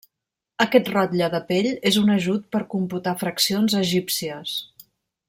[0.63, 4.57] Aquest rotlle de pell és un ajut per computar fraccions egípcies.